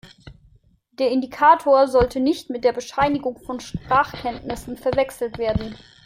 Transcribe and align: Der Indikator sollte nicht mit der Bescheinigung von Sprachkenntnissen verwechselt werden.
Der 0.93 1.11
Indikator 1.11 1.87
sollte 1.87 2.19
nicht 2.21 2.49
mit 2.49 2.63
der 2.63 2.73
Bescheinigung 2.73 3.37
von 3.37 3.59
Sprachkenntnissen 3.59 4.75
verwechselt 4.75 5.37
werden. 5.37 5.75